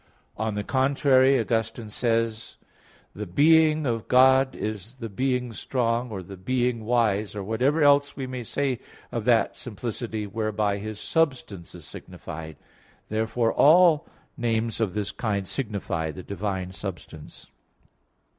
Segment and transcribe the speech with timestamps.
[0.35, 2.57] On the contrary, Augustine says
[3.15, 3.17] (De Trin.
[3.17, 7.83] vi): "The being of God is the being strong, or the being wise, or whatever
[7.83, 8.79] else we may say
[9.11, 12.57] of that simplicity whereby His substance is signified."
[13.09, 17.51] Therefore all names of this kind signify the divine substance.